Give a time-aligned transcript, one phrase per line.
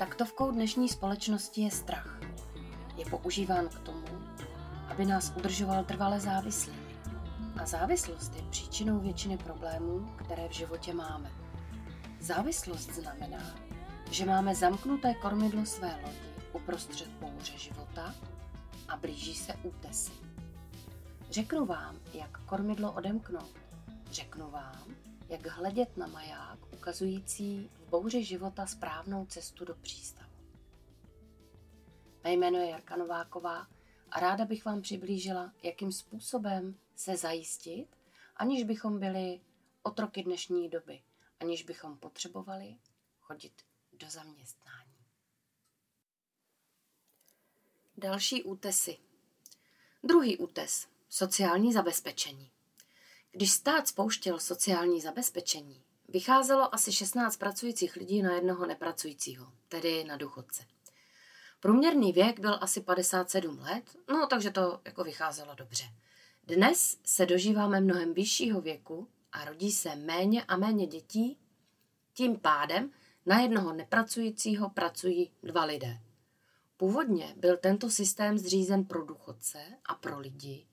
[0.00, 2.20] Taktovkou dnešní společnosti je strach.
[2.96, 4.06] Je používán k tomu,
[4.88, 6.96] aby nás udržoval trvale závislými.
[7.62, 11.30] A závislost je příčinou většiny problémů, které v životě máme.
[12.20, 13.54] Závislost znamená,
[14.10, 16.18] že máme zamknuté kormidlo své lodi
[16.52, 18.14] uprostřed bouře života
[18.88, 20.12] a blíží se útesy.
[21.30, 23.54] Řeknu vám, jak kormidlo odemknout.
[24.10, 24.84] Řeknu vám,
[25.30, 30.30] jak hledět na maják ukazující v bouři života správnou cestu do přístavu.
[32.24, 33.66] Mé jméno je Jarka Nováková
[34.10, 37.86] a ráda bych vám přiblížila, jakým způsobem se zajistit,
[38.36, 39.40] aniž bychom byli
[39.82, 41.02] otroky dnešní doby,
[41.40, 42.76] aniž bychom potřebovali
[43.20, 44.94] chodit do zaměstnání.
[47.96, 48.98] Další útesy.
[50.02, 50.88] Druhý útes.
[51.08, 52.50] Sociální zabezpečení.
[53.32, 60.16] Když stát spouštěl sociální zabezpečení, vycházelo asi 16 pracujících lidí na jednoho nepracujícího, tedy na
[60.16, 60.64] důchodce.
[61.60, 65.84] Průměrný věk byl asi 57 let, no takže to jako vycházelo dobře.
[66.44, 71.38] Dnes se dožíváme mnohem vyššího věku a rodí se méně a méně dětí,
[72.14, 72.90] tím pádem
[73.26, 75.98] na jednoho nepracujícího pracují dva lidé.
[76.76, 80.66] Původně byl tento systém zřízen pro důchodce a pro lidi,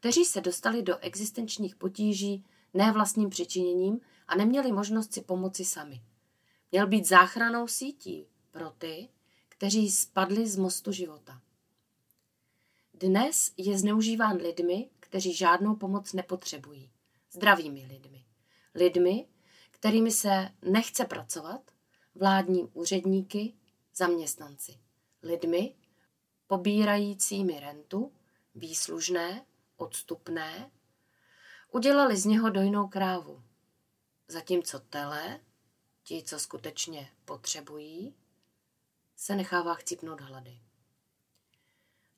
[0.00, 6.02] kteří se dostali do existenčních potíží ne vlastním přičiněním a neměli možnost si pomoci sami.
[6.72, 9.08] Měl být záchranou sítí pro ty,
[9.48, 11.40] kteří spadli z mostu života.
[12.94, 16.90] Dnes je zneužíván lidmi, kteří žádnou pomoc nepotřebují.
[17.32, 18.24] Zdravými lidmi.
[18.74, 19.26] Lidmi,
[19.70, 21.70] kterými se nechce pracovat,
[22.14, 23.54] vládní úředníky,
[23.94, 24.78] zaměstnanci.
[25.22, 25.74] Lidmi,
[26.46, 28.12] pobírajícími rentu,
[28.54, 29.44] výslužné,
[29.78, 30.70] odstupné,
[31.72, 33.42] udělali z něho dojnou krávu.
[34.28, 35.40] Zatímco tele,
[36.02, 38.14] ti, co skutečně potřebují,
[39.16, 40.60] se nechává chcípnout hlady.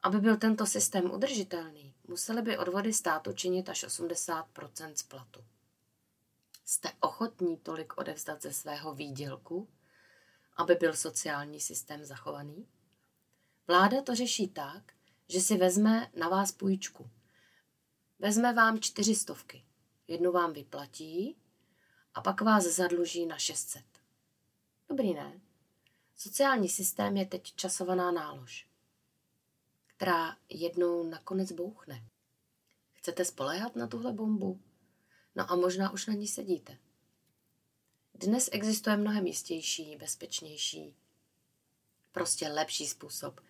[0.02, 4.46] Aby byl tento systém udržitelný, museli by odvody státu činit až 80
[4.94, 5.44] z platu.
[6.64, 9.68] Jste ochotní tolik odevzdat ze svého výdělku,
[10.56, 12.68] aby byl sociální systém zachovaný?
[13.66, 14.92] Vláda to řeší tak,
[15.28, 17.10] že si vezme na vás půjčku.
[18.20, 19.64] Vezme vám čtyři stovky.
[20.08, 21.36] Jednu vám vyplatí
[22.14, 23.84] a pak vás zadluží na 600.
[24.88, 25.40] Dobrý, ne?
[26.16, 28.68] Sociální systém je teď časovaná nálož,
[29.86, 32.04] která jednou nakonec bouchne.
[32.92, 34.60] Chcete spoléhat na tuhle bombu?
[35.34, 36.78] No a možná už na ní sedíte.
[38.14, 40.96] Dnes existuje mnohem jistější, bezpečnější,
[42.12, 43.40] prostě lepší způsob,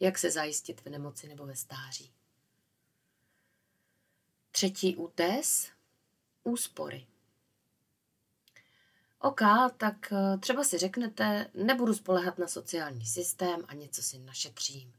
[0.00, 2.12] jak se zajistit v nemoci nebo ve stáří.
[4.50, 5.70] Třetí útes
[6.44, 7.06] úspory.
[9.18, 9.40] OK,
[9.76, 14.94] tak eh, třeba si řeknete, nebudu spolehat na sociální systém a něco si našetřím.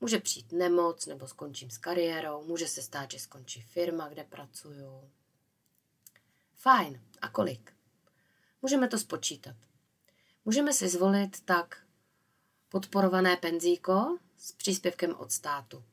[0.00, 5.10] Může přijít nemoc nebo skončím s kariérou, může se stát, že skončí firma, kde pracuju.
[6.56, 7.72] Fajn, a kolik?
[8.62, 9.56] Můžeme to spočítat.
[10.44, 11.82] Můžeme si zvolit tak
[12.68, 15.84] podporované penzíko s příspěvkem od státu.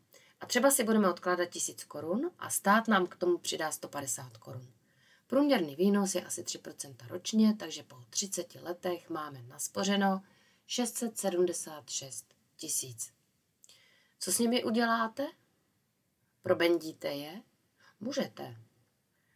[0.41, 4.67] A třeba si budeme odkládat 1000 korun a stát nám k tomu přidá 150 korun.
[5.27, 10.21] Průměrný výnos je asi 3% ročně, takže po 30 letech máme naspořeno
[10.67, 13.13] 676 tisíc.
[14.19, 15.27] Co s nimi uděláte?
[16.41, 17.41] Probendíte je?
[17.99, 18.57] Můžete,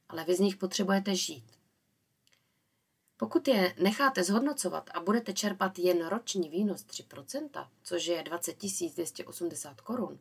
[0.09, 1.51] ale vy z nich potřebujete žít.
[3.17, 8.57] Pokud je necháte zhodnocovat a budete čerpat jen roční výnos 3%, což je 20
[8.93, 10.19] 280 korun,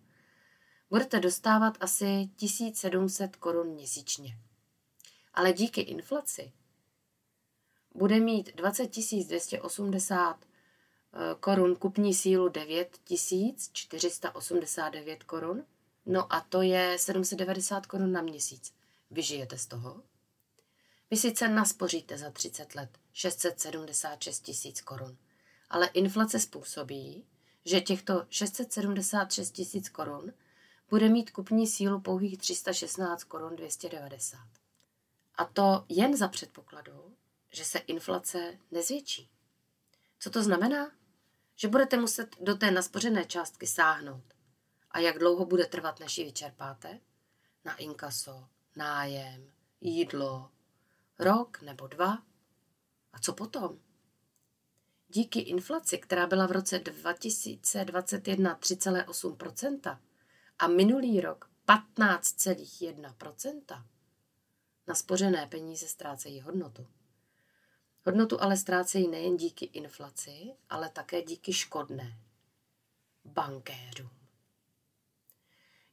[0.90, 4.38] budete dostávat asi 1700 korun měsíčně.
[5.34, 6.52] Ale díky inflaci
[7.94, 8.90] bude mít 20
[9.26, 12.98] 280 eh, korun kupní sílu 9
[13.72, 15.64] 489 korun,
[16.06, 18.74] no a to je 790 korun na měsíc.
[19.10, 20.02] Vyžijete z toho?
[21.10, 25.16] Vy sice naspoříte za 30 let 676 tisíc korun,
[25.70, 27.24] ale inflace způsobí,
[27.64, 30.32] že těchto 676 tisíc korun
[30.90, 34.38] bude mít kupní sílu pouhých 316 korun 290.
[35.34, 37.16] A to jen za předpokladu,
[37.52, 39.30] že se inflace nezvětší.
[40.18, 40.92] Co to znamená?
[41.56, 44.24] Že budete muset do té naspořené částky sáhnout.
[44.90, 47.00] A jak dlouho bude trvat, než ji vyčerpáte?
[47.64, 48.44] Na inkaso,
[48.76, 49.50] nájem,
[49.80, 50.50] jídlo,
[51.18, 52.18] rok nebo dva.
[53.12, 53.78] A co potom?
[55.08, 59.98] Díky inflaci, která byla v roce 2021 3,8%
[60.60, 63.84] a minulý rok 15,1%,
[64.86, 66.86] naspořené peníze ztrácejí hodnotu.
[68.06, 72.18] Hodnotu ale ztrácejí nejen díky inflaci, ale také díky škodné.
[73.24, 74.10] Bankéřům.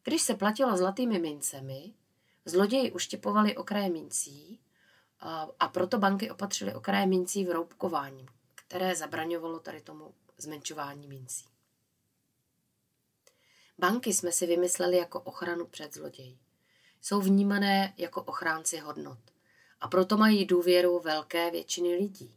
[0.03, 1.93] Když se platilo zlatými mincemi,
[2.45, 4.59] zloději uštěpovali okraje mincí
[5.19, 8.25] a, a proto banky opatřily okraje mincí v roubkování,
[8.55, 11.56] které zabraňovalo tady tomu zmenšování mincí.
[13.79, 16.37] Banky jsme si vymysleli jako ochranu před zloději.
[17.01, 19.19] Jsou vnímané jako ochránci hodnot
[19.81, 22.35] a proto mají důvěru velké většiny lidí.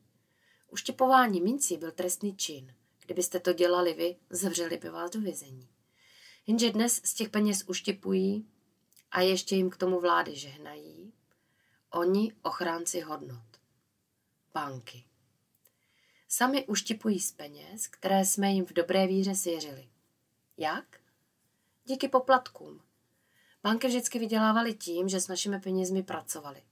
[0.71, 2.75] Uštěpování mincí byl trestný čin.
[3.05, 5.69] Kdybyste to dělali vy, zavřeli by vás do vězení.
[6.47, 8.49] Jenže dnes z těch peněz uštěpují
[9.11, 11.13] a ještě jim k tomu vlády žehnají.
[11.91, 13.47] Oni ochránci hodnot.
[14.55, 15.05] Banky.
[16.29, 19.89] Sami uštipují z peněz, které jsme jim v dobré víře svěřili.
[20.57, 21.00] Jak?
[21.85, 22.81] Díky poplatkům.
[23.63, 26.63] Banky vždycky vydělávaly tím, že s našimi penězmi pracovali.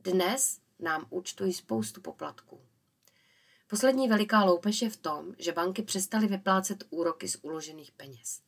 [0.00, 2.60] Dnes nám účtují spoustu poplatků.
[3.66, 8.40] Poslední veliká loupež je v tom, že banky přestaly vyplácet úroky z uložených peněz.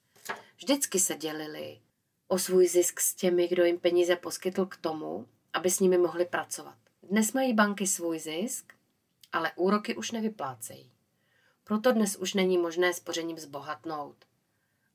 [0.57, 1.81] Vždycky se dělili
[2.29, 6.25] o svůj zisk s těmi, kdo jim peníze poskytl k tomu, aby s nimi mohli
[6.25, 6.79] pracovat.
[7.03, 8.73] Dnes mají banky svůj zisk,
[9.33, 10.93] ale úroky už nevyplácejí.
[11.65, 14.32] Proto dnes už není možné spořením zbohatnout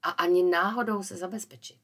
[0.02, 1.80] a ani náhodou se zabezpečit.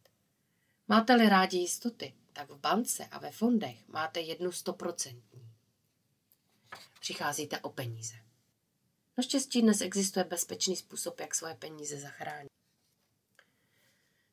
[0.88, 5.52] Máte-li rádi jistoty, tak v bance a ve fondech máte jednu stoprocentní.
[7.00, 8.14] Přicházíte o peníze.
[9.18, 12.52] Naštěstí dnes existuje bezpečný způsob, jak svoje peníze zachránit.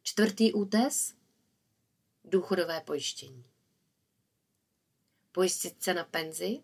[0.03, 1.15] Čtvrtý útes
[2.25, 3.45] důchodové pojištění.
[5.33, 6.63] Pojistit se na penzi?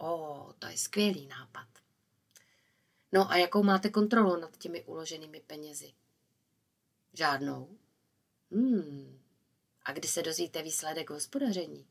[0.00, 1.68] O, to je skvělý nápad.
[3.12, 5.92] No a jakou máte kontrolu nad těmi uloženými penězi?
[7.14, 7.78] Žádnou.
[8.50, 9.20] Hmm.
[9.82, 11.86] A kdy se dozvíte výsledek hospodaření?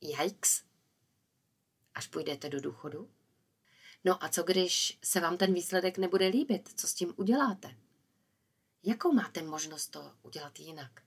[0.00, 0.62] Jajks.
[1.94, 3.10] Až půjdete do důchodu?
[4.04, 6.80] No a co když se vám ten výsledek nebude líbit?
[6.80, 7.76] Co s tím uděláte?
[8.82, 11.02] Jakou máte možnost to udělat jinak?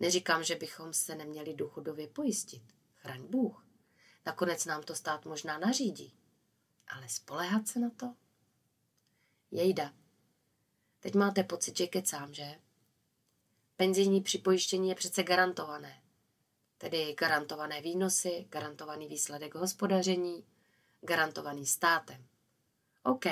[0.00, 2.62] Neříkám, že bychom se neměli důchodově pojistit.
[2.94, 3.66] Chraň Bůh.
[4.26, 6.14] Nakonec nám to stát možná nařídí.
[6.88, 8.14] Ale spolehat se na to?
[9.50, 10.03] Jejda.
[11.04, 12.60] Teď máte pocit, že kecám, že?
[13.76, 16.02] Penzijní připojištění je přece garantované.
[16.78, 20.46] Tedy garantované výnosy, garantovaný výsledek hospodaření,
[21.00, 22.26] garantovaný státem.
[23.02, 23.24] OK,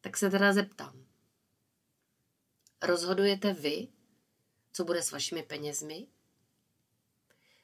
[0.00, 1.06] tak se teda zeptám.
[2.82, 3.88] Rozhodujete vy,
[4.72, 6.06] co bude s vašimi penězmi?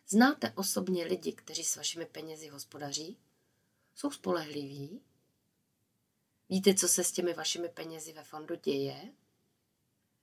[0.09, 3.19] Znáte osobně lidi, kteří s vašimi penězi hospodaří?
[3.95, 5.01] Jsou spolehliví?
[6.49, 9.13] Víte, co se s těmi vašimi penězi ve fondu děje?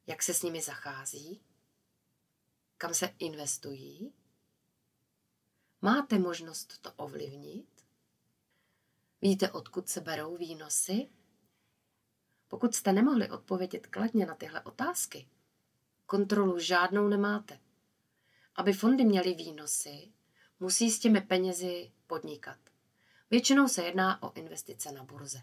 [0.07, 1.41] Jak se s nimi zachází?
[2.77, 4.13] Kam se investují?
[5.81, 7.85] Máte možnost to ovlivnit?
[9.21, 11.09] Víte, odkud se berou výnosy?
[12.47, 15.27] Pokud jste nemohli odpovědět kladně na tyhle otázky,
[16.05, 17.59] kontrolu žádnou nemáte.
[18.55, 20.11] Aby fondy měly výnosy,
[20.59, 22.57] musí s těmi penězi podnikat.
[23.29, 25.41] Většinou se jedná o investice na burze.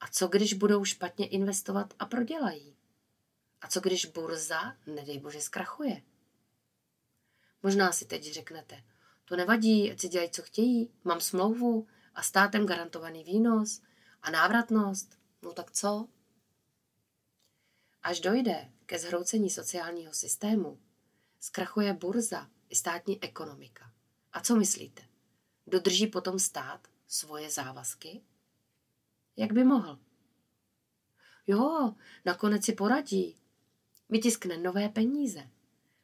[0.00, 2.76] A co když budou špatně investovat a prodělají?
[3.60, 6.02] A co když burza, nedej bože, zkrachuje?
[7.62, 8.84] Možná si teď řeknete,
[9.24, 13.82] to nevadí, ať si dělají, co chtějí, mám smlouvu a státem garantovaný výnos
[14.22, 15.18] a návratnost.
[15.42, 16.08] No tak co?
[18.02, 20.80] Až dojde ke zhroucení sociálního systému,
[21.40, 23.92] zkrachuje burza i státní ekonomika.
[24.32, 25.02] A co myslíte?
[25.66, 28.22] Dodrží potom stát svoje závazky?
[29.36, 29.98] Jak by mohl?
[31.46, 33.36] Jo, nakonec si poradí.
[34.08, 35.50] Vytiskne nové peníze.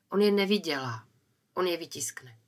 [0.09, 1.09] On je nevydělá,
[1.55, 2.39] on je vytiskne.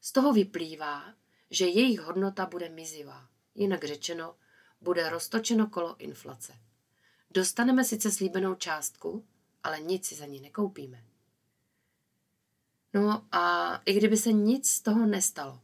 [0.00, 1.14] Z toho vyplývá,
[1.50, 3.28] že jejich hodnota bude mizivá.
[3.54, 4.36] Jinak řečeno,
[4.80, 6.58] bude roztočeno kolo inflace.
[7.30, 9.26] Dostaneme sice slíbenou částku,
[9.62, 11.04] ale nic si za ní nekoupíme.
[12.94, 15.60] No a i kdyby se nic z toho nestalo,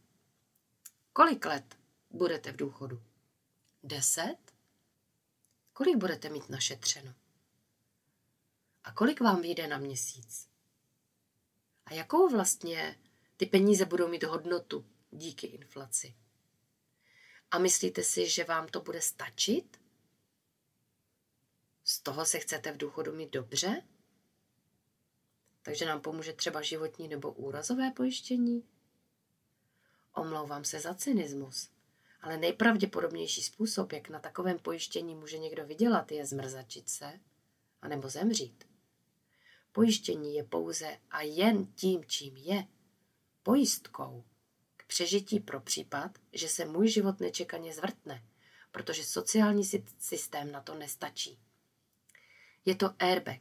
[1.12, 1.76] kolik let
[2.10, 3.02] budete v důchodu?
[3.82, 4.47] Deset?
[5.78, 7.14] Kolik budete mít našetřeno?
[8.84, 10.48] A kolik vám vyjde na měsíc?
[11.86, 12.98] A jakou vlastně
[13.36, 16.14] ty peníze budou mít hodnotu díky inflaci?
[17.50, 19.80] A myslíte si, že vám to bude stačit?
[21.84, 23.82] Z toho se chcete v důchodu mít dobře?
[25.62, 28.68] Takže nám pomůže třeba životní nebo úrazové pojištění?
[30.14, 31.70] Omlouvám se za cynismus,
[32.20, 37.20] ale nejpravděpodobnější způsob, jak na takovém pojištění může někdo vydělat, je zmrzačit se
[37.82, 38.64] anebo zemřít.
[39.72, 42.66] Pojištění je pouze a jen tím, čím je,
[43.42, 44.24] pojistkou
[44.88, 48.24] přežití pro případ, že se můj život nečekaně zvrtne,
[48.70, 49.64] protože sociální
[49.98, 51.38] systém na to nestačí.
[52.64, 53.40] Je to airbag,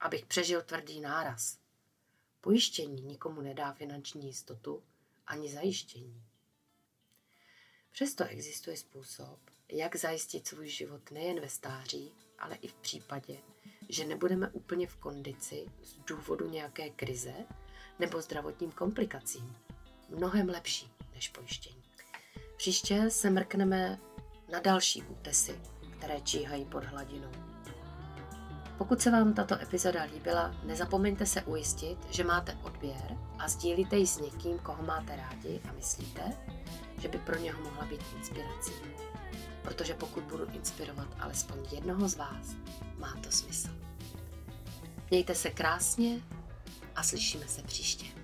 [0.00, 1.58] abych přežil tvrdý náraz.
[2.40, 4.82] Pojištění nikomu nedá finanční jistotu
[5.26, 6.22] ani zajištění.
[7.92, 13.38] Přesto existuje způsob, jak zajistit svůj život nejen ve stáří, ale i v případě,
[13.88, 17.34] že nebudeme úplně v kondici z důvodu nějaké krize
[17.98, 19.56] nebo zdravotním komplikacím.
[20.08, 21.82] Mnohem lepší než pojištění.
[22.56, 24.00] Příště se mrkneme
[24.52, 25.60] na další útesy,
[25.98, 27.32] které číhají pod hladinou.
[28.78, 34.06] Pokud se vám tato epizoda líbila, nezapomeňte se ujistit, že máte odběr a sdílíte ji
[34.06, 36.22] s někým, koho máte rádi a myslíte,
[37.02, 38.72] že by pro něho mohla být inspirací.
[39.62, 42.54] Protože pokud budu inspirovat alespoň jednoho z vás,
[42.98, 43.68] má to smysl.
[45.10, 46.20] Mějte se krásně
[46.96, 48.21] a slyšíme se příště.